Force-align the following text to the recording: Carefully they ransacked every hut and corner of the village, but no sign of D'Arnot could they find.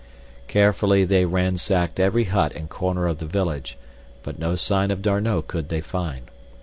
Carefully 0.47 1.05
they 1.05 1.25
ransacked 1.25 1.99
every 1.99 2.23
hut 2.23 2.53
and 2.55 2.67
corner 2.67 3.05
of 3.05 3.19
the 3.19 3.27
village, 3.27 3.77
but 4.23 4.39
no 4.39 4.55
sign 4.55 4.89
of 4.89 5.03
D'Arnot 5.03 5.45
could 5.45 5.69
they 5.69 5.79
find. 5.81 6.31